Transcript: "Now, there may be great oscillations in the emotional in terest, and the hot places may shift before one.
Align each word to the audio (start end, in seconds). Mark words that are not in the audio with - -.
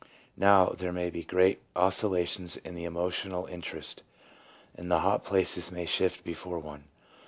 "Now, 0.35 0.69
there 0.69 0.91
may 0.91 1.11
be 1.11 1.23
great 1.23 1.61
oscillations 1.75 2.57
in 2.57 2.73
the 2.73 2.85
emotional 2.85 3.45
in 3.45 3.61
terest, 3.61 3.99
and 4.73 4.89
the 4.89 5.01
hot 5.01 5.23
places 5.23 5.71
may 5.71 5.85
shift 5.85 6.23
before 6.23 6.57
one. 6.57 6.85